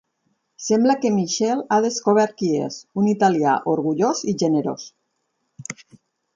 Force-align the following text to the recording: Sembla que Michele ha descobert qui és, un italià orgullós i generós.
Sembla 0.67 0.95
que 1.03 1.11
Michele 1.17 1.65
ha 1.75 1.79
descobert 1.85 2.33
qui 2.41 2.49
és, 2.69 2.79
un 3.03 3.11
italià 3.13 3.55
orgullós 3.77 4.25
i 4.35 4.39
generós. 4.47 4.91